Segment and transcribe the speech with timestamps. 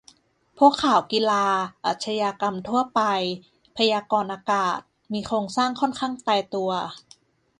[0.57, 1.45] พวกข่าวกีฬา
[1.85, 3.01] อาชญากรรมทั่วไป
[3.77, 4.79] พยากรณ์อากาศ
[5.13, 6.71] มีโครงสร้างค่อนข้างตายตัว